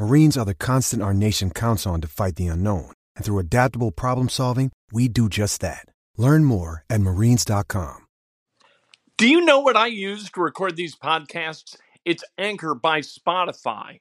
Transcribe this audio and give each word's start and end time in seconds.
Marines 0.00 0.38
are 0.38 0.46
the 0.46 0.54
constant 0.54 1.02
our 1.02 1.12
nation 1.12 1.50
counts 1.50 1.86
on 1.86 2.00
to 2.00 2.08
fight 2.08 2.36
the 2.36 2.46
unknown. 2.46 2.90
And 3.16 3.22
through 3.22 3.38
adaptable 3.38 3.90
problem 3.90 4.30
solving, 4.30 4.72
we 4.90 5.08
do 5.08 5.28
just 5.28 5.60
that. 5.60 5.84
Learn 6.16 6.46
more 6.46 6.84
at 6.88 7.02
marines.com. 7.02 8.06
Do 9.18 9.28
you 9.28 9.44
know 9.44 9.60
what 9.60 9.76
I 9.76 9.88
use 9.88 10.30
to 10.30 10.40
record 10.40 10.74
these 10.74 10.96
podcasts? 10.96 11.76
It's 12.06 12.24
Anchor 12.38 12.74
by 12.74 13.02
Spotify. 13.02 14.00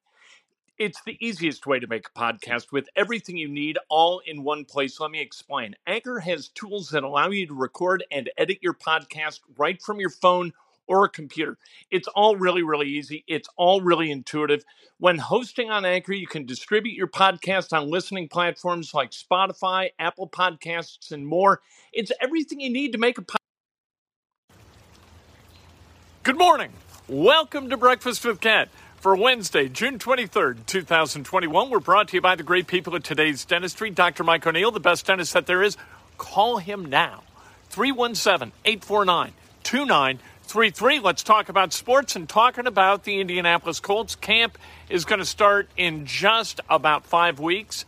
It's 0.78 1.02
the 1.06 1.18
easiest 1.20 1.68
way 1.68 1.82
to 1.82 1.88
make 1.88 2.06
a 2.08 2.18
podcast 2.18 2.72
with 2.72 2.88
everything 2.95 3.36
you 3.36 3.50
need 3.50 3.78
all 3.90 4.22
in 4.26 4.44
one 4.44 4.64
place. 4.64 5.02
Let 5.02 5.12
me 5.12 5.20
explain. 5.20 5.76
Anchor 5.86 6.20
has 6.20 6.48
tools 6.48 6.92
that 6.92 7.04
allow 7.04 7.30
you 7.30 7.45
to 7.48 7.54
record 7.54 8.06
and 8.10 8.30
edit 8.38 8.60
your 8.62 8.73
podcast 8.73 9.42
right 9.58 9.82
from 9.82 10.00
your 10.00 10.12
phone 10.12 10.54
or 10.90 11.06
a 11.06 11.09
computer. 11.09 11.58
It's 11.90 12.08
all 12.09 12.36
really, 12.36 12.64
really 12.64 12.88
easy. 12.90 13.23
It's 13.28 13.48
all 13.56 13.80
really 13.80 14.12
intuitive. 14.12 14.66
When 14.98 15.20
hosting 15.20 15.70
on 15.70 15.86
Anchor, 15.86 16.14
you 16.14 16.28
can 16.28 16.45
distribute 16.45 16.95
your 16.95 17.08
podcast 17.08 17.72
on 17.72 17.90
listening 17.90 18.28
platforms 18.28 18.94
like 18.94 19.12
Spotify, 19.12 19.92
Apple 20.00 20.28
Podcasts, 20.28 21.12
and 21.12 21.26
more. 21.26 21.62
It's 21.94 22.12
everything 22.20 22.60
you 22.60 22.72
need 22.72 22.92
to 22.92 22.98
make 22.98 23.17
a 23.20 23.22
podcast. 23.22 23.38
Good 26.23 26.38
morning. 26.38 26.72
Welcome 27.08 27.70
to 27.70 27.78
Breakfast 27.78 28.26
with 28.26 28.42
Cat. 28.42 28.70
For 28.98 29.16
Wednesday, 29.16 29.70
June 29.70 29.98
23rd, 29.98 30.66
2021, 30.66 31.70
we're 31.70 31.80
brought 31.80 32.10
to 32.10 32.17
you 32.17 32.22
by 32.22 32.36
the 32.36 32.44
great 32.44 32.67
people 32.67 32.94
at 32.98 33.04
today's 33.06 33.45
dentistry. 33.45 33.90
Dr. 33.92 34.26
Mike 34.26 34.45
O'Neill, 34.45 34.72
the 34.72 34.82
best 34.82 35.06
dentist 35.06 35.32
that 35.34 35.45
there 35.45 35.64
is. 35.64 35.78
Call 36.17 36.58
him 36.58 36.84
now. 36.84 37.23
317 37.70 38.52
849 38.66 40.20
2933. 40.50 41.05
Let's 41.05 41.22
talk 41.22 41.50
about 41.50 41.73
sports 41.73 42.16
and 42.16 42.28
talking 42.28 42.66
about 42.66 43.03
the 43.03 43.19
Indianapolis 43.22 43.80
Colts. 43.80 44.16
Camp 44.16 44.58
is 44.89 45.05
going 45.05 45.19
to 45.19 45.25
start 45.25 45.69
in 45.78 46.08
just 46.08 46.59
about 46.67 47.05
five 47.05 47.39
weeks. 47.39 47.86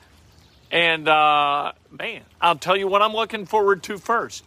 And, 0.72 1.08
uh, 1.08 1.72
man, 1.90 2.22
I'll 2.40 2.58
tell 2.58 2.78
you 2.78 2.88
what 2.88 3.02
I'm 3.02 3.14
looking 3.14 3.48
forward 3.48 3.82
to 3.84 3.98
first. 3.98 4.44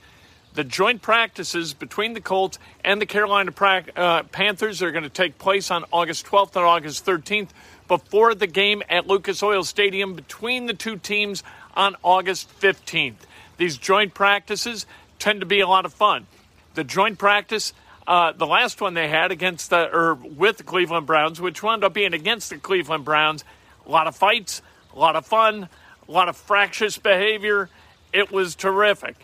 The 0.55 0.63
joint 0.63 1.03
practices 1.03 1.75
between 1.75 2.13
the 2.13 2.21
Colts 2.21 2.61
and 2.85 3.01
the 3.01 3.07
Carolina 3.07 3.51
pra- 3.51 3.87
uh, 3.97 4.23
Panthers 4.23 4.81
are 4.81 4.93
going 4.93 5.03
to 5.03 5.11
take 5.11 5.37
place 5.37 5.73
on 5.73 5.85
August 5.93 6.25
12th 6.27 6.55
and 6.55 6.65
August 6.65 7.05
13th 7.05 7.49
before 7.89 8.37
the 8.37 8.47
game 8.47 8.85
at 8.89 9.09
Lucas 9.09 9.43
Oil 9.43 9.65
Stadium 9.65 10.15
between 10.15 10.67
the 10.67 10.75
two 10.75 10.99
teams 10.99 11.43
on 11.75 11.97
August 12.05 12.49
15th. 12.61 13.27
These 13.57 13.77
joint 13.77 14.15
practices 14.15 14.87
tend 15.19 15.41
to 15.41 15.47
be 15.47 15.59
a 15.59 15.67
lot 15.67 15.85
of 15.85 15.93
fun. 15.93 16.29
The 16.75 16.85
joint 16.85 17.19
practice, 17.19 17.73
uh, 18.07 18.33
the 18.33 18.47
last 18.47 18.81
one 18.81 18.95
they 18.95 19.09
had 19.09 19.33
against 19.33 19.71
the 19.71 19.91
or 19.95 20.15
with 20.15 20.59
the 20.59 20.63
Cleveland 20.63 21.07
Browns, 21.07 21.41
which 21.41 21.63
wound 21.63 21.85
up 21.85 21.95
being 21.95 22.15
against 22.15 22.51
the 22.51 22.59
Cleveland 22.59 23.05
Browns, 23.05 23.45
a 23.87 23.91
lot 23.91 24.07
of 24.07 24.15
fights, 24.15 24.63
a 24.95 24.99
lot 24.99 25.17
of 25.17 25.27
fun, 25.27 25.69
a 26.09 26.13
lot 26.13 26.29
of 26.29 26.37
fractious 26.37 26.99
behavior. 26.99 27.71
It 28.13 28.31
was 28.31 28.55
terrific. 28.55 29.17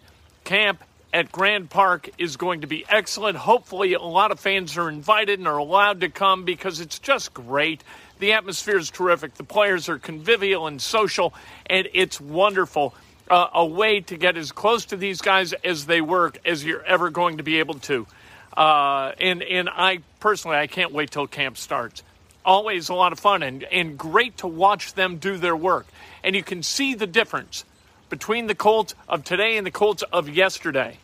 Camp 0.45 0.83
at 1.13 1.31
Grand 1.33 1.69
Park 1.71 2.11
is 2.19 2.37
going 2.37 2.63
to 2.63 2.67
be 2.67 2.85
excellent. 2.89 3.37
Hopefully, 3.37 3.95
a 3.95 4.03
lot 4.03 4.31
of 4.31 4.41
fans 4.41 4.77
are 4.79 4.89
invited 4.89 5.39
and 5.39 5.49
are 5.49 5.59
allowed 5.59 6.01
to 6.01 6.09
come 6.09 6.45
because 6.45 6.81
it's 6.81 6.99
just 6.99 7.35
great. 7.35 7.83
The 8.19 8.33
atmosphere 8.33 8.79
is 8.79 8.91
terrific. 8.91 9.35
The 9.35 9.45
players 9.45 9.89
are 9.89 9.99
convivial 9.99 10.67
and 10.67 10.81
social, 10.81 11.35
and 11.67 11.89
it's 11.93 12.21
wonderful. 12.21 12.95
Uh, 13.29 13.49
a 13.55 13.65
way 13.65 14.01
to 14.01 14.17
get 14.17 14.37
as 14.37 14.51
close 14.51 14.87
to 14.87 14.97
these 14.97 15.21
guys 15.21 15.53
as 15.53 15.87
they 15.87 16.01
work 16.01 16.39
as 16.45 16.65
you're 16.65 16.83
ever 16.83 17.11
going 17.11 17.37
to 17.37 17.45
be 17.45 17.61
able 17.61 17.75
to. 17.75 18.07
Uh, 18.57 19.13
and 19.21 19.43
and 19.43 19.69
I 19.69 20.01
personally, 20.19 20.57
I 20.57 20.67
can't 20.67 20.93
wait 20.93 21.11
till 21.11 21.27
camp 21.27 21.57
starts. 21.57 22.03
Always 22.45 22.89
a 22.89 22.95
lot 22.95 23.13
of 23.13 23.21
fun 23.21 23.43
and, 23.43 23.65
and 23.65 23.99
great 23.99 24.39
to 24.39 24.47
watch 24.47 24.95
them 24.95 25.19
do 25.19 25.37
their 25.37 25.57
work. 25.57 25.87
And 26.25 26.35
you 26.35 26.43
can 26.43 26.63
see 26.63 26.95
the 26.95 27.07
difference 27.07 27.65
between 28.09 28.47
the 28.47 28.55
Colts 28.55 28.95
of 29.09 29.25
today 29.25 29.57
and 29.57 29.67
the 29.67 29.71
Colts 29.71 30.03
of 30.13 30.29
yesterday. 30.29 30.99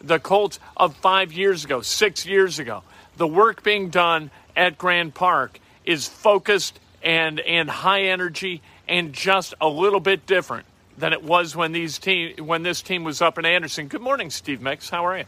The 0.00 0.18
Colts 0.18 0.58
of 0.76 0.94
five 0.96 1.32
years 1.32 1.64
ago, 1.64 1.82
six 1.82 2.26
years 2.26 2.58
ago. 2.58 2.82
The 3.16 3.26
work 3.26 3.62
being 3.62 3.90
done 3.90 4.30
at 4.56 4.78
Grand 4.78 5.14
Park 5.14 5.58
is 5.84 6.08
focused 6.08 6.78
and, 7.02 7.40
and 7.40 7.68
high 7.68 8.04
energy 8.04 8.62
and 8.88 9.12
just 9.12 9.54
a 9.60 9.68
little 9.68 10.00
bit 10.00 10.26
different 10.26 10.66
than 10.98 11.12
it 11.12 11.22
was 11.22 11.54
when 11.54 11.72
these 11.72 11.98
team 11.98 12.46
when 12.46 12.62
this 12.62 12.82
team 12.82 13.04
was 13.04 13.20
up 13.20 13.38
in 13.38 13.44
Anderson. 13.44 13.88
Good 13.88 14.00
morning, 14.00 14.30
Steve 14.30 14.62
Mix. 14.62 14.88
How 14.88 15.06
are 15.06 15.18
you? 15.18 15.24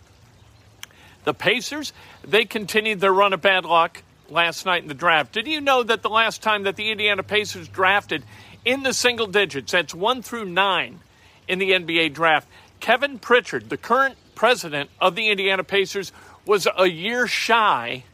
The 1.28 1.34
Pacers, 1.34 1.92
they 2.26 2.46
continued 2.46 3.00
their 3.00 3.12
run 3.12 3.34
of 3.34 3.42
bad 3.42 3.66
luck 3.66 4.02
last 4.30 4.64
night 4.64 4.80
in 4.80 4.88
the 4.88 4.94
draft. 4.94 5.30
Did 5.30 5.46
you 5.46 5.60
know 5.60 5.82
that 5.82 6.00
the 6.00 6.08
last 6.08 6.40
time 6.40 6.62
that 6.62 6.76
the 6.76 6.90
Indiana 6.90 7.22
Pacers 7.22 7.68
drafted 7.68 8.22
in 8.64 8.82
the 8.82 8.94
single 8.94 9.26
digits, 9.26 9.72
that's 9.72 9.94
one 9.94 10.22
through 10.22 10.46
nine 10.46 11.00
in 11.46 11.58
the 11.58 11.72
NBA 11.72 12.14
draft, 12.14 12.48
Kevin 12.80 13.18
Pritchard, 13.18 13.68
the 13.68 13.76
current 13.76 14.16
president 14.36 14.88
of 15.02 15.16
the 15.16 15.28
Indiana 15.28 15.64
Pacers, 15.64 16.12
was 16.46 16.66
a 16.78 16.86
year 16.86 17.26
shy 17.26 18.04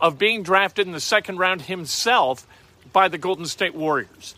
of 0.00 0.16
being 0.16 0.42
drafted 0.42 0.86
in 0.86 0.94
the 0.94 0.98
second 0.98 1.36
round 1.36 1.60
himself 1.60 2.46
by 2.90 3.06
the 3.06 3.18
Golden 3.18 3.44
State 3.44 3.74
Warriors. 3.74 4.34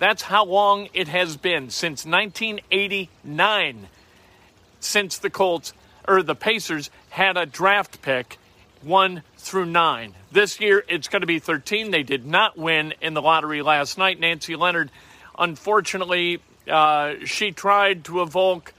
That's 0.00 0.22
how 0.22 0.46
long 0.46 0.88
it 0.94 1.06
has 1.06 1.36
been 1.36 1.70
since 1.70 2.04
1989 2.04 3.86
since 4.80 5.18
the 5.18 5.30
Colts 5.30 5.72
or 6.06 6.22
the 6.22 6.34
Pacers 6.34 6.90
had 7.10 7.36
a 7.36 7.46
draft 7.46 8.02
pick 8.02 8.38
1 8.82 9.22
through 9.36 9.66
9. 9.66 10.14
This 10.30 10.60
year 10.60 10.84
it's 10.88 11.08
going 11.08 11.20
to 11.20 11.26
be 11.26 11.38
13. 11.38 11.90
They 11.90 12.02
did 12.02 12.26
not 12.26 12.56
win 12.56 12.94
in 13.00 13.14
the 13.14 13.22
lottery 13.22 13.62
last 13.62 13.98
night. 13.98 14.18
Nancy 14.18 14.56
Leonard, 14.56 14.90
unfortunately, 15.38 16.40
uh, 16.68 17.14
she 17.24 17.52
tried 17.52 18.04
to 18.04 18.22
evoke, 18.22 18.72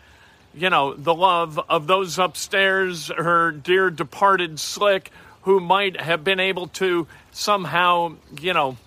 you 0.53 0.69
know, 0.69 0.93
the 0.93 1.13
love 1.13 1.59
of 1.69 1.87
those 1.87 2.19
upstairs, 2.19 3.09
her 3.09 3.51
dear 3.51 3.89
departed 3.89 4.59
Slick, 4.59 5.11
who 5.43 5.59
might 5.59 5.99
have 5.99 6.23
been 6.23 6.39
able 6.39 6.67
to 6.67 7.07
somehow, 7.31 8.15
you 8.39 8.53
know, 8.53 8.77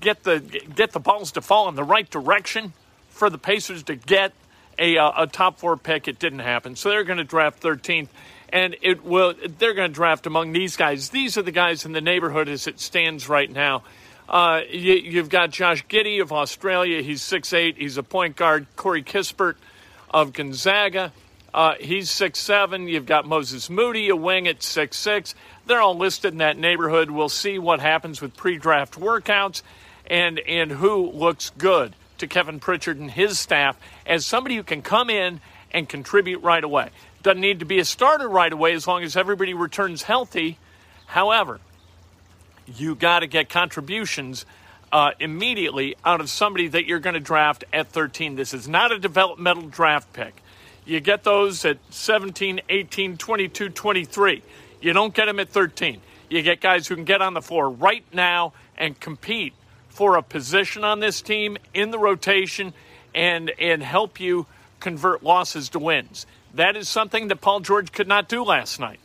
get 0.00 0.22
the 0.22 0.40
get 0.74 0.92
the 0.92 1.00
balls 1.00 1.32
to 1.32 1.42
fall 1.42 1.68
in 1.68 1.74
the 1.74 1.84
right 1.84 2.08
direction 2.10 2.72
for 3.10 3.28
the 3.28 3.38
Pacers 3.38 3.82
to 3.84 3.94
get 3.94 4.32
a, 4.78 4.98
uh, 4.98 5.22
a 5.22 5.26
top 5.26 5.58
four 5.58 5.76
pick. 5.76 6.08
It 6.08 6.18
didn't 6.18 6.40
happen, 6.40 6.76
so 6.76 6.90
they're 6.90 7.04
going 7.04 7.18
to 7.18 7.24
draft 7.24 7.62
13th, 7.62 8.08
and 8.50 8.76
it 8.82 9.04
will. 9.04 9.34
They're 9.58 9.74
going 9.74 9.90
to 9.90 9.94
draft 9.94 10.26
among 10.26 10.52
these 10.52 10.76
guys. 10.76 11.10
These 11.10 11.38
are 11.38 11.42
the 11.42 11.52
guys 11.52 11.84
in 11.84 11.92
the 11.92 12.00
neighborhood 12.00 12.48
as 12.48 12.66
it 12.66 12.80
stands 12.80 13.28
right 13.28 13.50
now. 13.50 13.82
Uh, 14.28 14.62
you, 14.70 15.18
have 15.18 15.28
got 15.28 15.50
Josh 15.50 15.86
Giddey 15.86 16.22
of 16.22 16.32
Australia. 16.32 17.02
He's 17.02 17.20
6'8". 17.20 17.76
He's 17.76 17.98
a 17.98 18.02
point 18.02 18.36
guard. 18.36 18.66
Corey 18.74 19.02
Kispert 19.02 19.56
of 20.10 20.32
Gonzaga. 20.32 21.12
Uh, 21.54 21.74
he's 21.78 22.10
six 22.10 22.40
seven. 22.40 22.88
You've 22.88 23.06
got 23.06 23.28
Moses 23.28 23.70
Moody, 23.70 24.08
a 24.08 24.16
wing 24.16 24.48
at 24.48 24.60
six 24.60 24.96
six. 24.96 25.36
They're 25.66 25.80
all 25.80 25.96
listed 25.96 26.32
in 26.32 26.38
that 26.38 26.58
neighborhood. 26.58 27.10
We'll 27.10 27.28
see 27.28 27.60
what 27.60 27.78
happens 27.78 28.20
with 28.20 28.36
pre-draft 28.36 28.98
workouts 28.98 29.62
and 30.04 30.40
and 30.40 30.72
who 30.72 31.12
looks 31.12 31.50
good 31.50 31.94
to 32.24 32.34
Kevin 32.34 32.60
Pritchard 32.60 32.98
and 32.98 33.10
his 33.10 33.38
staff 33.38 33.78
as 34.06 34.26
somebody 34.26 34.56
who 34.56 34.62
can 34.62 34.82
come 34.82 35.10
in 35.10 35.40
and 35.72 35.88
contribute 35.88 36.42
right 36.42 36.62
away. 36.62 36.90
Doesn't 37.22 37.40
need 37.40 37.60
to 37.60 37.64
be 37.64 37.78
a 37.78 37.84
starter 37.84 38.28
right 38.28 38.52
away 38.52 38.72
as 38.74 38.86
long 38.86 39.02
as 39.02 39.16
everybody 39.16 39.54
returns 39.54 40.02
healthy. 40.02 40.58
However, 41.06 41.60
you 42.66 42.94
got 42.94 43.20
to 43.20 43.26
get 43.26 43.48
contributions 43.48 44.46
uh, 44.92 45.10
immediately 45.18 45.96
out 46.04 46.20
of 46.20 46.30
somebody 46.30 46.68
that 46.68 46.86
you're 46.86 47.00
going 47.00 47.14
to 47.14 47.20
draft 47.20 47.64
at 47.72 47.88
13. 47.88 48.36
This 48.36 48.54
is 48.54 48.68
not 48.68 48.92
a 48.92 48.98
developmental 48.98 49.68
draft 49.68 50.12
pick. 50.12 50.34
You 50.86 51.00
get 51.00 51.24
those 51.24 51.64
at 51.64 51.78
17, 51.90 52.60
18, 52.68 53.16
22, 53.16 53.68
23. 53.70 54.42
You 54.80 54.92
don't 54.92 55.14
get 55.14 55.26
them 55.26 55.40
at 55.40 55.48
13. 55.48 56.00
You 56.28 56.42
get 56.42 56.60
guys 56.60 56.86
who 56.86 56.94
can 56.94 57.04
get 57.04 57.22
on 57.22 57.34
the 57.34 57.42
floor 57.42 57.68
right 57.70 58.04
now 58.12 58.52
and 58.76 58.98
compete 58.98 59.54
for 59.94 60.16
a 60.16 60.22
position 60.22 60.84
on 60.84 61.00
this 61.00 61.22
team 61.22 61.56
in 61.72 61.90
the 61.90 61.98
rotation 61.98 62.74
and 63.14 63.50
and 63.58 63.82
help 63.82 64.20
you 64.20 64.46
convert 64.80 65.22
losses 65.22 65.70
to 65.70 65.78
wins. 65.78 66.26
That 66.54 66.76
is 66.76 66.88
something 66.88 67.28
that 67.28 67.40
Paul 67.40 67.60
George 67.60 67.92
could 67.92 68.08
not 68.08 68.28
do 68.28 68.44
last 68.44 68.78
night. 68.78 69.00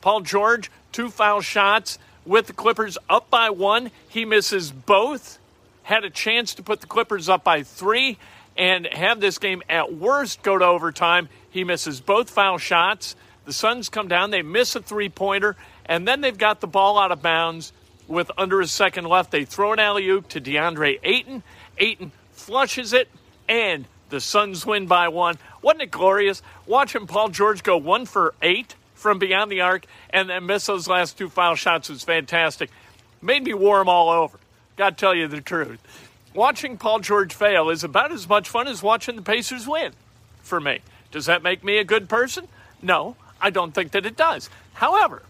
Paul 0.00 0.22
George, 0.22 0.70
two 0.90 1.10
foul 1.10 1.40
shots 1.42 1.98
with 2.24 2.46
the 2.48 2.52
Clippers 2.52 2.98
up 3.08 3.30
by 3.30 3.50
one. 3.50 3.90
He 4.08 4.24
misses 4.24 4.72
both. 4.72 5.38
Had 5.84 6.04
a 6.04 6.10
chance 6.10 6.54
to 6.54 6.62
put 6.62 6.80
the 6.80 6.86
Clippers 6.86 7.28
up 7.28 7.44
by 7.44 7.62
three 7.62 8.18
and 8.56 8.86
have 8.86 9.20
this 9.20 9.38
game 9.38 9.62
at 9.68 9.94
worst 9.94 10.42
go 10.42 10.58
to 10.58 10.64
overtime. 10.64 11.28
He 11.50 11.62
misses 11.62 12.00
both 12.00 12.30
foul 12.30 12.58
shots. 12.58 13.14
The 13.44 13.52
Suns 13.52 13.88
come 13.88 14.08
down, 14.08 14.30
they 14.30 14.42
miss 14.42 14.74
a 14.74 14.82
three 14.82 15.08
pointer, 15.08 15.56
and 15.84 16.08
then 16.08 16.20
they've 16.20 16.36
got 16.36 16.60
the 16.60 16.66
ball 16.66 16.98
out 16.98 17.12
of 17.12 17.22
bounds 17.22 17.72
with 18.08 18.30
under 18.36 18.60
a 18.60 18.66
second 18.66 19.06
left. 19.06 19.30
They 19.30 19.44
throw 19.44 19.72
an 19.72 19.78
alley 19.78 20.08
oop 20.08 20.28
to 20.28 20.40
DeAndre 20.40 20.98
Ayton. 21.02 21.42
Ayton 21.78 22.12
flushes 22.32 22.92
it, 22.92 23.08
and 23.48 23.86
the 24.08 24.20
Suns 24.20 24.64
win 24.64 24.86
by 24.86 25.08
one. 25.08 25.38
Wasn't 25.62 25.82
it 25.82 25.90
glorious? 25.90 26.42
Watching 26.66 27.06
Paul 27.06 27.28
George 27.28 27.62
go 27.62 27.76
one 27.76 28.06
for 28.06 28.34
eight 28.42 28.74
from 28.94 29.18
beyond 29.18 29.50
the 29.50 29.60
arc 29.60 29.86
and 30.10 30.30
then 30.30 30.46
miss 30.46 30.66
those 30.66 30.88
last 30.88 31.18
two 31.18 31.28
foul 31.28 31.54
shots 31.54 31.88
was 31.88 32.02
fantastic. 32.02 32.70
Made 33.20 33.44
me 33.44 33.54
warm 33.54 33.88
all 33.88 34.08
over. 34.08 34.38
Got 34.76 34.90
to 34.90 34.96
tell 34.96 35.14
you 35.14 35.28
the 35.28 35.40
truth. 35.40 35.80
Watching 36.34 36.76
Paul 36.76 37.00
George 37.00 37.32
fail 37.34 37.70
is 37.70 37.82
about 37.82 38.12
as 38.12 38.28
much 38.28 38.48
fun 38.48 38.68
as 38.68 38.82
watching 38.82 39.16
the 39.16 39.22
Pacers 39.22 39.66
win 39.66 39.92
for 40.42 40.60
me. 40.60 40.80
Does 41.10 41.26
that 41.26 41.42
make 41.42 41.64
me 41.64 41.78
a 41.78 41.84
good 41.84 42.08
person? 42.08 42.46
No, 42.82 43.16
I 43.40 43.50
don't 43.50 43.74
think 43.74 43.92
that 43.92 44.06
it 44.06 44.16
does. 44.16 44.50
However, 44.74 45.22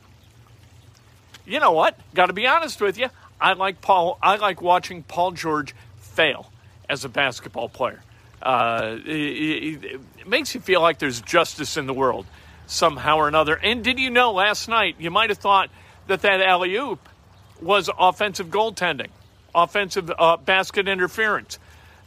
you 1.47 1.61
know 1.61 1.73
what? 1.73 1.99
Got 2.15 2.27
to 2.27 2.33
be 2.33 2.47
honest 2.47 2.81
with 2.81 2.99
you. 2.99 3.09
I 3.41 3.53
like 3.53 3.81
Paul. 3.81 4.19
I 4.23 4.37
like 4.37 4.61
watching 4.61 5.03
Paul 5.03 5.33
George 5.33 5.75
fail 5.99 6.51
as 6.89 7.05
a 7.05 7.09
basketball 7.09 7.69
player. 7.69 8.03
Uh, 8.43 8.99
it, 9.05 9.85
it, 9.85 10.01
makes 10.27 10.55
you 10.55 10.61
feel 10.61 10.81
like 10.81 10.99
there's 10.99 11.21
justice 11.21 11.77
in 11.77 11.87
the 11.87 11.95
world 11.95 12.27
somehow 12.67 13.17
or 13.17 13.29
another. 13.29 13.57
And 13.57 13.83
did 13.83 13.99
you 13.99 14.11
know 14.11 14.33
last 14.33 14.69
night 14.69 14.97
you 14.99 15.11
might 15.11 15.31
have 15.31 15.39
thought 15.39 15.71
that 16.07 16.23
that 16.23 16.41
alley 16.41 16.75
oop 16.77 17.09
was 17.61 17.89
offensive 17.99 18.49
goaltending, 18.49 19.09
offensive 19.55 20.11
uh, 20.19 20.37
basket 20.37 20.89
interference. 20.89 21.59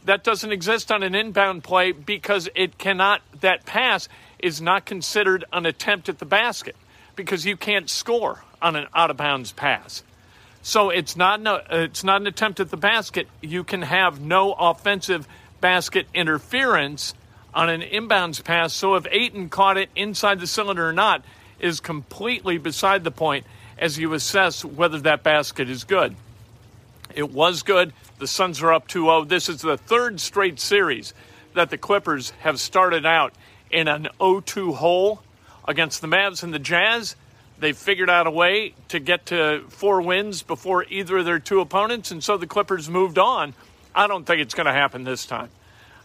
That 0.04 0.24
doesn't 0.24 0.52
exist 0.52 0.90
on 0.92 1.02
an 1.02 1.14
inbound 1.14 1.64
play 1.64 1.92
because 1.92 2.48
it 2.54 2.78
cannot. 2.78 3.22
That 3.40 3.66
pass 3.66 4.08
is 4.38 4.60
not 4.60 4.86
considered 4.86 5.44
an 5.52 5.66
attempt 5.66 6.08
at 6.08 6.18
the 6.18 6.24
basket 6.24 6.76
because 7.16 7.44
you 7.44 7.56
can't 7.56 7.90
score 7.90 8.42
on 8.62 8.76
an 8.76 8.86
out 8.94 9.10
of 9.10 9.16
bounds 9.16 9.52
pass. 9.52 10.02
So 10.62 10.90
it's 10.90 11.16
not 11.16 11.40
no, 11.40 11.60
it's 11.70 12.04
not 12.04 12.20
an 12.20 12.26
attempt 12.26 12.60
at 12.60 12.70
the 12.70 12.76
basket. 12.76 13.28
You 13.40 13.64
can 13.64 13.82
have 13.82 14.20
no 14.20 14.52
offensive 14.52 15.26
basket 15.60 16.06
interference 16.14 17.14
on 17.54 17.68
an 17.68 17.80
inbounds 17.80 18.42
pass. 18.44 18.72
So 18.72 18.94
if 18.94 19.06
Ayton 19.10 19.48
caught 19.48 19.76
it 19.76 19.88
inside 19.96 20.40
the 20.40 20.46
cylinder 20.46 20.88
or 20.88 20.92
not 20.92 21.24
is 21.58 21.80
completely 21.80 22.58
beside 22.58 23.04
the 23.04 23.10
point 23.10 23.46
as 23.78 23.98
you 23.98 24.12
assess 24.12 24.64
whether 24.64 24.98
that 25.00 25.22
basket 25.22 25.68
is 25.68 25.84
good. 25.84 26.14
It 27.14 27.30
was 27.30 27.62
good. 27.62 27.92
The 28.18 28.26
Suns 28.26 28.62
are 28.62 28.72
up 28.72 28.86
2 28.86 29.04
0. 29.04 29.24
This 29.24 29.48
is 29.48 29.62
the 29.62 29.76
third 29.76 30.20
straight 30.20 30.60
series 30.60 31.14
that 31.54 31.70
the 31.70 31.78
Clippers 31.78 32.30
have 32.40 32.60
started 32.60 33.06
out 33.06 33.32
in 33.70 33.88
an 33.88 34.08
0 34.18 34.42
2 34.42 34.74
hole 34.74 35.22
against 35.66 36.00
the 36.00 36.06
Mavs 36.06 36.42
and 36.42 36.52
the 36.52 36.58
Jazz. 36.58 37.16
They 37.60 37.72
figured 37.72 38.08
out 38.08 38.26
a 38.26 38.30
way 38.30 38.72
to 38.88 38.98
get 38.98 39.26
to 39.26 39.64
four 39.68 40.00
wins 40.00 40.42
before 40.42 40.84
either 40.88 41.18
of 41.18 41.26
their 41.26 41.38
two 41.38 41.60
opponents, 41.60 42.10
and 42.10 42.24
so 42.24 42.38
the 42.38 42.46
Clippers 42.46 42.88
moved 42.88 43.18
on. 43.18 43.52
I 43.94 44.06
don't 44.06 44.24
think 44.24 44.40
it's 44.40 44.54
going 44.54 44.66
to 44.66 44.72
happen 44.72 45.04
this 45.04 45.26
time. 45.26 45.50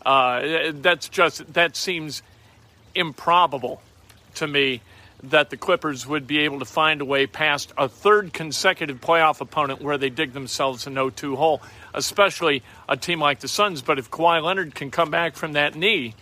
Uh, 0.05 0.71
that's 0.73 1.07
just 1.07 1.53
that 1.53 1.77
seems 1.77 2.21
improbable 2.93 3.81
to 4.35 4.47
me 4.47 4.81
that 5.23 5.49
the 5.49 5.55
Clippers 5.57 6.05
would 6.05 6.27
be 6.27 6.39
able 6.39 6.59
to 6.59 6.65
find 6.65 6.99
a 6.99 7.05
way 7.05 7.25
past 7.25 7.71
a 7.77 7.87
third 7.87 8.33
consecutive 8.33 8.99
playoff 8.99 9.39
opponent 9.39 9.81
where 9.81 9.97
they 9.97 10.09
dig 10.09 10.33
themselves 10.33 10.85
a 10.85 10.89
no 10.89 11.09
2 11.09 11.37
hole, 11.37 11.61
especially 11.93 12.63
a 12.89 12.97
team 12.97 13.19
like 13.19 13.39
the 13.39 13.47
Suns. 13.47 13.81
But 13.81 13.97
if 13.97 14.11
Kawhi 14.11 14.43
Leonard 14.43 14.75
can 14.75 14.91
come 14.91 15.09
back 15.09 15.35
from 15.35 15.53
that 15.53 15.73
knee, 15.73 16.15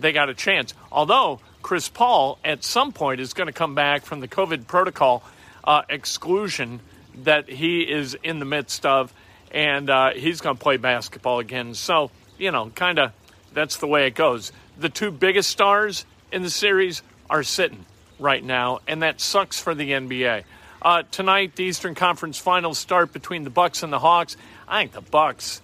they 0.00 0.12
got 0.12 0.28
a 0.28 0.34
chance. 0.34 0.74
Although 0.90 1.40
Chris 1.64 1.88
Paul 1.88 2.38
at 2.44 2.62
some 2.62 2.92
point 2.92 3.22
is 3.22 3.32
going 3.32 3.46
to 3.46 3.52
come 3.52 3.74
back 3.74 4.04
from 4.04 4.20
the 4.20 4.28
COVID 4.28 4.66
protocol 4.66 5.24
uh, 5.64 5.80
exclusion 5.88 6.80
that 7.22 7.48
he 7.48 7.80
is 7.80 8.14
in 8.22 8.38
the 8.38 8.44
midst 8.44 8.84
of, 8.84 9.14
and 9.50 9.88
uh, 9.88 10.10
he's 10.10 10.42
going 10.42 10.56
to 10.58 10.62
play 10.62 10.76
basketball 10.76 11.38
again. 11.38 11.72
So 11.72 12.10
you 12.36 12.50
know, 12.50 12.68
kind 12.74 12.98
of 12.98 13.12
that's 13.54 13.78
the 13.78 13.86
way 13.86 14.06
it 14.06 14.14
goes. 14.14 14.52
The 14.78 14.90
two 14.90 15.10
biggest 15.10 15.48
stars 15.48 16.04
in 16.30 16.42
the 16.42 16.50
series 16.50 17.00
are 17.30 17.42
sitting 17.42 17.86
right 18.18 18.44
now, 18.44 18.80
and 18.86 19.02
that 19.02 19.22
sucks 19.22 19.58
for 19.58 19.74
the 19.74 19.92
NBA. 19.92 20.44
Uh, 20.82 21.04
tonight, 21.10 21.56
the 21.56 21.64
Eastern 21.64 21.94
Conference 21.94 22.36
Finals 22.36 22.78
start 22.78 23.10
between 23.10 23.42
the 23.42 23.50
Bucks 23.50 23.82
and 23.82 23.90
the 23.90 23.98
Hawks. 23.98 24.36
I 24.68 24.82
think 24.82 24.92
the 24.92 25.00
Bucks 25.00 25.62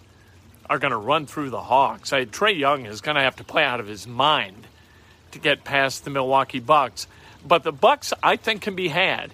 are 0.70 0.78
going 0.78 0.92
to 0.92 0.96
run 0.96 1.26
through 1.26 1.50
the 1.50 1.60
Hawks. 1.60 2.10
I, 2.10 2.24
Trae 2.24 2.58
Young 2.58 2.86
is 2.86 3.02
going 3.02 3.16
to 3.16 3.22
have 3.22 3.36
to 3.36 3.44
play 3.44 3.64
out 3.64 3.80
of 3.80 3.86
his 3.86 4.06
mind 4.06 4.66
to 5.32 5.38
get 5.38 5.64
past 5.64 6.04
the 6.04 6.10
Milwaukee 6.10 6.60
Bucks, 6.60 7.06
but 7.46 7.62
the 7.62 7.72
Bucks, 7.72 8.12
I 8.22 8.36
think, 8.36 8.62
can 8.62 8.74
be 8.74 8.88
had. 8.88 9.32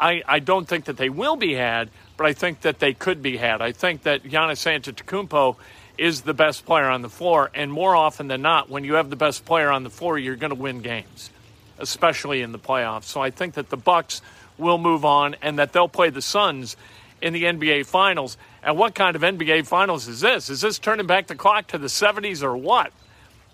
I, 0.00 0.22
I 0.26 0.38
don't 0.38 0.66
think 0.66 0.86
that 0.86 0.96
they 0.96 1.10
will 1.10 1.36
be 1.36 1.54
had, 1.54 1.90
but 2.16 2.26
I 2.26 2.32
think 2.32 2.62
that 2.62 2.78
they 2.78 2.94
could 2.94 3.22
be 3.22 3.36
had. 3.36 3.60
I 3.60 3.72
think 3.72 4.04
that 4.04 4.22
Giannis 4.22 4.64
Antetokounmpo 4.66 5.56
is 5.98 6.22
the 6.22 6.32
best 6.32 6.64
player 6.64 6.86
on 6.86 7.02
the 7.02 7.10
floor. 7.10 7.50
And 7.54 7.70
more 7.70 7.94
often 7.94 8.28
than 8.28 8.40
not, 8.40 8.70
when 8.70 8.84
you 8.84 8.94
have 8.94 9.10
the 9.10 9.16
best 9.16 9.44
player 9.44 9.70
on 9.70 9.84
the 9.84 9.90
floor, 9.90 10.18
you're 10.18 10.36
going 10.36 10.50
to 10.50 10.60
win 10.60 10.80
games, 10.80 11.30
especially 11.78 12.40
in 12.40 12.52
the 12.52 12.58
playoffs. 12.58 13.04
So 13.04 13.20
I 13.20 13.30
think 13.30 13.54
that 13.54 13.68
the 13.68 13.76
Bucks 13.76 14.22
will 14.56 14.78
move 14.78 15.04
on 15.04 15.36
and 15.42 15.58
that 15.58 15.74
they'll 15.74 15.88
play 15.88 16.08
the 16.08 16.22
Suns 16.22 16.76
in 17.20 17.34
the 17.34 17.44
NBA 17.44 17.84
Finals. 17.84 18.38
And 18.62 18.78
what 18.78 18.94
kind 18.94 19.14
of 19.14 19.20
NBA 19.20 19.66
Finals 19.66 20.08
is 20.08 20.20
this? 20.20 20.48
Is 20.48 20.62
this 20.62 20.78
turning 20.78 21.06
back 21.06 21.26
the 21.26 21.34
clock 21.34 21.66
to 21.68 21.78
the 21.78 21.88
70s 21.88 22.42
or 22.42 22.56
what? 22.56 22.92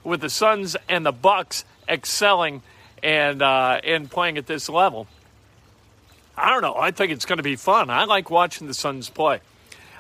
With 0.05 0.21
the 0.21 0.31
Suns 0.31 0.77
and 0.89 1.05
the 1.05 1.13
Bucks 1.13 1.65
excelling 1.89 2.63
and 3.03 3.43
uh, 3.43 3.81
and 3.85 4.11
playing 4.11 4.39
at 4.39 4.47
this 4.47 4.69
level. 4.69 5.07
I 6.37 6.51
don't 6.51 6.63
know. 6.63 6.77
I 6.77 6.91
think 6.91 7.13
it's 7.13 7.25
going 7.25 7.39
to 7.39 7.43
be 7.43 7.57
fun. 7.57 7.89
I 7.89 8.05
like 8.05 8.31
watching 8.31 8.67
the 8.67 8.75
Suns 8.75 9.09
play. 9.09 9.41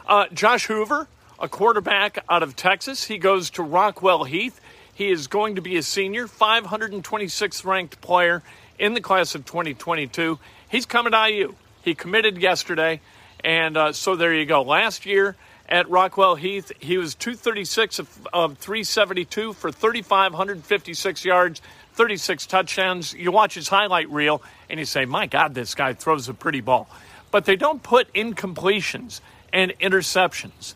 Uh, 0.06 0.26
Josh 0.32 0.66
Hoover 0.66 1.08
a 1.38 1.48
quarterback 1.48 2.24
out 2.28 2.42
of 2.42 2.56
Texas. 2.56 3.04
He 3.04 3.18
goes 3.18 3.50
to 3.50 3.62
Rockwall-Heath. 3.62 4.60
He 4.94 5.10
is 5.10 5.26
going 5.26 5.56
to 5.56 5.60
be 5.60 5.76
a 5.76 5.82
senior, 5.82 6.26
526th 6.26 7.64
ranked 7.64 8.00
player 8.00 8.42
in 8.78 8.94
the 8.94 9.00
class 9.00 9.34
of 9.34 9.44
2022. 9.44 10.38
He's 10.68 10.86
coming 10.86 11.12
to 11.12 11.28
IU. 11.28 11.54
He 11.82 11.94
committed 11.94 12.38
yesterday, 12.38 13.00
and 13.44 13.76
uh, 13.76 13.92
so 13.92 14.16
there 14.16 14.34
you 14.34 14.46
go. 14.46 14.62
Last 14.62 15.06
year 15.06 15.36
at 15.68 15.86
Rockwall-Heath, 15.86 16.72
he 16.80 16.96
was 16.96 17.14
236 17.14 17.98
of, 17.98 18.28
of 18.32 18.58
372 18.58 19.52
for 19.52 19.70
3,556 19.70 21.24
yards, 21.24 21.60
36 21.96 22.46
touchdowns. 22.46 23.14
You 23.14 23.32
watch 23.32 23.54
his 23.54 23.68
highlight 23.68 24.10
reel, 24.10 24.42
and 24.68 24.78
you 24.78 24.84
say, 24.84 25.06
my 25.06 25.26
God, 25.26 25.54
this 25.54 25.74
guy 25.74 25.94
throws 25.94 26.28
a 26.28 26.34
pretty 26.34 26.60
ball. 26.60 26.88
But 27.30 27.46
they 27.46 27.56
don't 27.56 27.82
put 27.82 28.12
incompletions 28.12 29.20
and 29.52 29.72
interceptions 29.80 30.74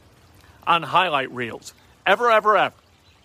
on 0.67 0.83
highlight 0.83 1.31
reels. 1.31 1.75
Ever, 2.07 2.31
ever, 2.31 2.57
ever. 2.57 2.75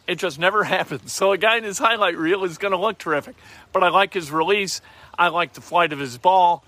It 0.08 0.20
just 0.20 0.38
never 0.38 0.64
happens. 0.76 1.14
So 1.14 1.32
a 1.32 1.38
guy 1.38 1.58
in 1.58 1.64
his 1.64 1.80
highlight 1.80 2.18
reel 2.18 2.44
is 2.44 2.58
going 2.58 2.74
to 2.74 2.78
look 2.78 2.98
terrific. 2.98 3.36
But 3.72 3.84
I 3.84 3.90
like 3.90 4.14
his 4.14 4.30
release. 4.32 4.82
I 5.18 5.30
like 5.30 5.54
the 5.54 5.62
flight 5.62 5.94
of 5.94 6.00
his 6.00 6.18
ball. 6.18 6.64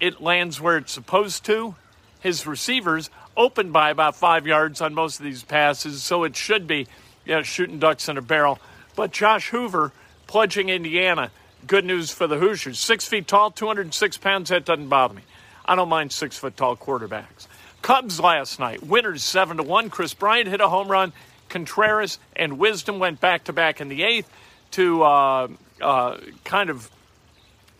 It 0.00 0.20
lands 0.20 0.60
where 0.60 0.78
it's 0.78 0.92
supposed 0.92 1.44
to. 1.44 1.74
His 2.20 2.46
receivers 2.46 3.10
open 3.36 3.70
by 3.70 3.90
about 3.90 4.16
five 4.16 4.46
yards 4.46 4.80
on 4.80 4.94
most 4.94 5.20
of 5.20 5.24
these 5.24 5.42
passes, 5.42 6.02
so 6.02 6.24
it 6.24 6.36
should 6.36 6.66
be 6.66 6.86
you 7.24 7.34
know, 7.34 7.42
shooting 7.42 7.78
ducks 7.78 8.08
in 8.08 8.18
a 8.18 8.22
barrel. 8.22 8.58
But 8.96 9.12
Josh 9.12 9.48
Hoover 9.50 9.92
pledging 10.30 10.68
Indiana. 10.68 11.28
Good 11.66 11.84
news 11.84 12.12
for 12.12 12.28
the 12.28 12.38
Hoosiers. 12.38 12.78
Six 12.78 13.04
feet 13.04 13.26
tall, 13.26 13.50
206 13.50 14.16
pounds. 14.18 14.50
That 14.50 14.64
doesn't 14.64 14.88
bother 14.88 15.12
me. 15.12 15.22
I 15.66 15.74
don't 15.74 15.88
mind 15.88 16.12
six 16.12 16.38
foot 16.38 16.56
tall 16.56 16.76
quarterbacks. 16.76 17.48
Cubs 17.82 18.20
last 18.20 18.60
night, 18.60 18.80
winners 18.80 19.24
7 19.24 19.56
to 19.56 19.64
1. 19.64 19.90
Kris 19.90 20.14
Bryant 20.14 20.46
hit 20.46 20.60
a 20.60 20.68
home 20.68 20.86
run. 20.86 21.12
Contreras 21.48 22.20
and 22.36 22.60
Wisdom 22.60 23.00
went 23.00 23.20
back 23.20 23.44
to 23.44 23.52
back 23.52 23.80
in 23.80 23.88
the 23.88 24.04
eighth 24.04 24.30
to 24.72 25.02
uh, 25.02 25.48
uh, 25.80 26.18
kind 26.44 26.70
of 26.70 26.88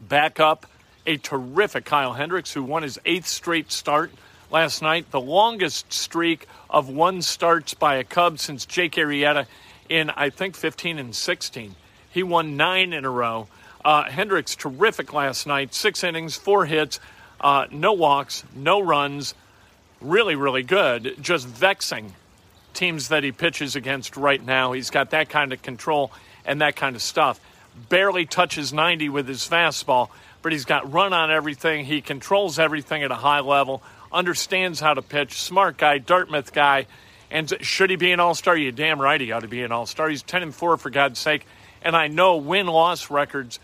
back 0.00 0.40
up 0.40 0.66
a 1.06 1.18
terrific 1.18 1.84
Kyle 1.84 2.14
Hendricks, 2.14 2.52
who 2.52 2.64
won 2.64 2.82
his 2.82 2.98
eighth 3.04 3.28
straight 3.28 3.70
start 3.70 4.10
last 4.50 4.82
night, 4.82 5.12
the 5.12 5.20
longest 5.20 5.92
streak 5.92 6.48
of 6.68 6.88
one 6.88 7.22
starts 7.22 7.74
by 7.74 7.94
a 7.94 8.02
Cub 8.02 8.40
since 8.40 8.66
Jake 8.66 8.94
Arrieta 8.94 9.46
in, 9.88 10.10
I 10.10 10.30
think, 10.30 10.56
15 10.56 10.98
and 10.98 11.14
16. 11.14 11.76
He 12.10 12.22
won 12.22 12.56
nine 12.56 12.92
in 12.92 13.04
a 13.04 13.10
row. 13.10 13.48
Uh, 13.84 14.10
Hendricks, 14.10 14.56
terrific 14.56 15.12
last 15.12 15.46
night. 15.46 15.74
Six 15.74 16.04
innings, 16.04 16.36
four 16.36 16.66
hits, 16.66 17.00
uh, 17.40 17.66
no 17.70 17.92
walks, 17.92 18.44
no 18.54 18.80
runs. 18.80 19.34
Really, 20.00 20.34
really 20.34 20.62
good. 20.62 21.16
Just 21.20 21.46
vexing 21.46 22.14
teams 22.74 23.08
that 23.08 23.24
he 23.24 23.32
pitches 23.32 23.76
against 23.76 24.16
right 24.16 24.44
now. 24.44 24.72
He's 24.72 24.90
got 24.90 25.10
that 25.10 25.28
kind 25.28 25.52
of 25.52 25.62
control 25.62 26.12
and 26.44 26.60
that 26.60 26.76
kind 26.76 26.96
of 26.96 27.02
stuff. 27.02 27.40
Barely 27.88 28.26
touches 28.26 28.72
90 28.72 29.08
with 29.08 29.28
his 29.28 29.48
fastball, 29.48 30.10
but 30.42 30.52
he's 30.52 30.64
got 30.64 30.92
run 30.92 31.12
on 31.12 31.30
everything. 31.30 31.84
He 31.84 32.00
controls 32.00 32.58
everything 32.58 33.02
at 33.02 33.10
a 33.10 33.16
high 33.16 33.40
level, 33.40 33.82
understands 34.12 34.80
how 34.80 34.94
to 34.94 35.02
pitch. 35.02 35.40
Smart 35.40 35.76
guy, 35.76 35.98
Dartmouth 35.98 36.52
guy. 36.52 36.86
And 37.30 37.52
should 37.64 37.90
he 37.90 37.96
be 37.96 38.10
an 38.12 38.20
all 38.20 38.34
star? 38.34 38.56
You 38.56 38.72
damn 38.72 39.00
right 39.00 39.20
he 39.20 39.30
ought 39.32 39.40
to 39.40 39.48
be 39.48 39.62
an 39.62 39.72
all 39.72 39.86
star. 39.86 40.08
He's 40.08 40.22
10 40.22 40.42
and 40.42 40.54
4, 40.54 40.76
for 40.76 40.90
God's 40.90 41.18
sake. 41.18 41.46
And 41.82 41.96
I 41.96 42.08
know 42.08 42.36
win 42.36 42.66
loss 42.66 43.10
records, 43.10 43.58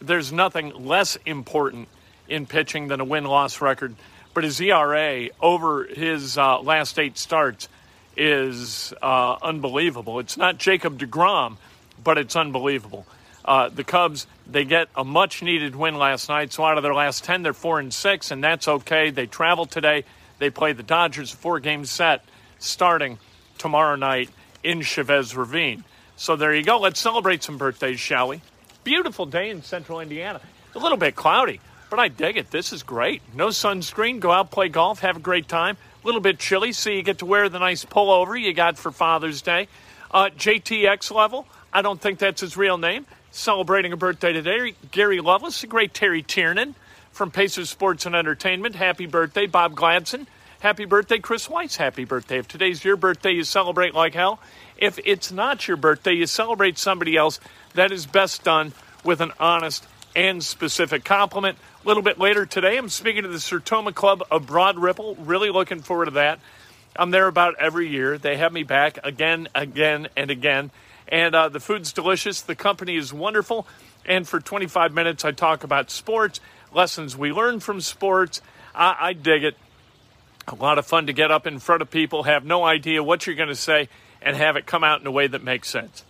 there's 0.00 0.32
nothing 0.32 0.86
less 0.86 1.16
important 1.24 1.88
in 2.28 2.46
pitching 2.46 2.88
than 2.88 3.00
a 3.00 3.04
win 3.04 3.24
loss 3.24 3.60
record. 3.60 3.94
But 4.34 4.44
his 4.44 4.60
ERA 4.60 5.28
over 5.40 5.84
his 5.84 6.38
uh, 6.38 6.60
last 6.60 6.98
eight 6.98 7.18
starts 7.18 7.68
is 8.16 8.92
uh, 9.02 9.36
unbelievable. 9.42 10.18
It's 10.18 10.36
not 10.36 10.58
Jacob 10.58 10.98
DeGrom, 10.98 11.56
but 12.02 12.18
it's 12.18 12.36
unbelievable. 12.36 13.06
Uh, 13.44 13.68
the 13.68 13.84
Cubs, 13.84 14.26
they 14.46 14.64
get 14.64 14.88
a 14.94 15.04
much 15.04 15.42
needed 15.42 15.74
win 15.74 15.96
last 15.96 16.28
night. 16.28 16.52
So 16.52 16.64
out 16.64 16.76
of 16.76 16.82
their 16.82 16.94
last 16.94 17.24
10, 17.24 17.42
they're 17.42 17.52
4 17.52 17.80
and 17.80 17.92
6, 17.92 18.30
and 18.30 18.42
that's 18.42 18.68
okay. 18.68 19.10
They 19.10 19.26
travel 19.26 19.66
today. 19.66 20.04
They 20.38 20.50
play 20.50 20.72
the 20.72 20.82
Dodgers, 20.82 21.30
four 21.30 21.60
game 21.60 21.84
set 21.84 22.24
starting 22.58 23.18
tomorrow 23.58 23.96
night 23.96 24.30
in 24.62 24.82
Chavez 24.82 25.36
Ravine. 25.36 25.84
So 26.16 26.36
there 26.36 26.54
you 26.54 26.62
go. 26.62 26.78
Let's 26.78 27.00
celebrate 27.00 27.42
some 27.42 27.58
birthdays, 27.58 28.00
shall 28.00 28.28
we? 28.28 28.40
Beautiful 28.84 29.26
day 29.26 29.50
in 29.50 29.62
central 29.62 30.00
Indiana. 30.00 30.40
A 30.74 30.78
little 30.78 30.98
bit 30.98 31.14
cloudy, 31.14 31.60
but 31.90 31.98
I 31.98 32.08
dig 32.08 32.36
it. 32.36 32.50
This 32.50 32.72
is 32.72 32.82
great. 32.82 33.22
No 33.34 33.48
sunscreen. 33.48 34.20
Go 34.20 34.30
out, 34.30 34.50
play 34.50 34.68
golf, 34.68 35.00
have 35.00 35.16
a 35.16 35.20
great 35.20 35.48
time. 35.48 35.76
A 36.02 36.06
little 36.06 36.20
bit 36.20 36.38
chilly, 36.38 36.72
so 36.72 36.90
you 36.90 37.02
get 37.02 37.18
to 37.18 37.26
wear 37.26 37.48
the 37.48 37.58
nice 37.58 37.84
pullover 37.84 38.40
you 38.40 38.52
got 38.52 38.78
for 38.78 38.90
Father's 38.90 39.42
Day. 39.42 39.68
Uh, 40.10 40.30
JTX 40.36 41.14
level, 41.14 41.46
I 41.72 41.82
don't 41.82 42.00
think 42.00 42.18
that's 42.18 42.40
his 42.40 42.56
real 42.56 42.76
name. 42.76 43.06
Celebrating 43.30 43.92
a 43.92 43.96
birthday 43.96 44.32
today, 44.32 44.74
Gary 44.90 45.20
Lovelace, 45.20 45.62
a 45.64 45.66
great 45.66 45.94
Terry 45.94 46.22
Tiernan 46.22 46.74
from 47.12 47.30
Pacers 47.30 47.70
Sports 47.70 48.04
and 48.04 48.14
Entertainment. 48.14 48.74
Happy 48.74 49.06
birthday, 49.06 49.46
Bob 49.46 49.74
Gladson. 49.74 50.26
Happy 50.60 50.84
birthday, 50.84 51.18
Chris 51.18 51.48
Weiss. 51.48 51.76
Happy 51.76 52.04
birthday. 52.04 52.38
If 52.38 52.48
today's 52.48 52.84
your 52.84 52.96
birthday, 52.96 53.32
you 53.32 53.44
celebrate 53.44 53.94
like 53.94 54.14
hell. 54.14 54.38
If 54.82 54.98
it's 55.04 55.30
not 55.30 55.68
your 55.68 55.76
birthday, 55.76 56.14
you 56.14 56.26
celebrate 56.26 56.76
somebody 56.76 57.16
else. 57.16 57.38
That 57.74 57.92
is 57.92 58.04
best 58.04 58.42
done 58.42 58.72
with 59.04 59.20
an 59.20 59.30
honest 59.38 59.86
and 60.16 60.42
specific 60.42 61.04
compliment. 61.04 61.56
A 61.84 61.86
little 61.86 62.02
bit 62.02 62.18
later 62.18 62.46
today, 62.46 62.78
I'm 62.78 62.88
speaking 62.88 63.22
to 63.22 63.28
the 63.28 63.38
Sertoma 63.38 63.94
Club 63.94 64.24
of 64.28 64.44
Broad 64.44 64.80
Ripple. 64.80 65.14
Really 65.20 65.50
looking 65.50 65.82
forward 65.82 66.06
to 66.06 66.10
that. 66.10 66.40
I'm 66.96 67.12
there 67.12 67.28
about 67.28 67.54
every 67.60 67.90
year. 67.90 68.18
They 68.18 68.36
have 68.38 68.52
me 68.52 68.64
back 68.64 68.98
again, 69.04 69.46
again, 69.54 70.08
and 70.16 70.32
again. 70.32 70.72
And 71.06 71.32
uh, 71.32 71.48
the 71.48 71.60
food's 71.60 71.92
delicious. 71.92 72.40
The 72.40 72.56
company 72.56 72.96
is 72.96 73.12
wonderful. 73.12 73.68
And 74.04 74.26
for 74.26 74.40
25 74.40 74.92
minutes, 74.92 75.24
I 75.24 75.30
talk 75.30 75.62
about 75.62 75.92
sports, 75.92 76.40
lessons 76.74 77.16
we 77.16 77.32
learn 77.32 77.60
from 77.60 77.80
sports. 77.80 78.42
I, 78.74 78.96
I 78.98 79.12
dig 79.12 79.44
it. 79.44 79.56
A 80.48 80.56
lot 80.56 80.78
of 80.78 80.86
fun 80.86 81.06
to 81.06 81.12
get 81.12 81.30
up 81.30 81.46
in 81.46 81.60
front 81.60 81.82
of 81.82 81.90
people, 81.92 82.24
have 82.24 82.44
no 82.44 82.64
idea 82.64 83.00
what 83.00 83.28
you're 83.28 83.36
going 83.36 83.48
to 83.48 83.54
say, 83.54 83.88
and 84.24 84.36
have 84.36 84.56
it 84.56 84.66
come 84.66 84.84
out 84.84 85.00
in 85.00 85.06
a 85.06 85.10
way 85.10 85.26
that 85.26 85.42
makes 85.42 85.68
sense. 85.68 86.04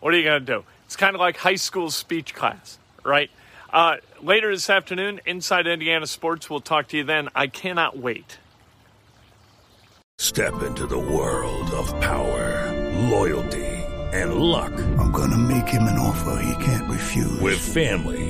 What 0.00 0.14
are 0.14 0.16
you 0.16 0.24
going 0.24 0.40
to 0.44 0.52
do? 0.54 0.64
It's 0.86 0.96
kind 0.96 1.14
of 1.14 1.20
like 1.20 1.36
high 1.36 1.56
school 1.56 1.90
speech 1.90 2.34
class, 2.34 2.78
right? 3.04 3.30
Uh, 3.72 3.96
later 4.20 4.50
this 4.50 4.68
afternoon, 4.68 5.20
Inside 5.26 5.66
Indiana 5.66 6.06
Sports, 6.06 6.50
we'll 6.50 6.60
talk 6.60 6.88
to 6.88 6.96
you 6.96 7.04
then. 7.04 7.28
I 7.34 7.46
cannot 7.46 7.96
wait. 7.96 8.38
Step 10.18 10.62
into 10.62 10.86
the 10.86 10.98
world 10.98 11.70
of 11.70 11.88
power, 12.00 12.90
loyalty, 13.08 13.66
and 14.12 14.34
luck. 14.34 14.72
I'm 14.98 15.12
going 15.12 15.30
to 15.30 15.38
make 15.38 15.68
him 15.68 15.84
an 15.84 15.98
offer 15.98 16.42
he 16.42 16.64
can't 16.64 16.90
refuse. 16.90 17.40
With 17.40 17.58
family, 17.58 18.29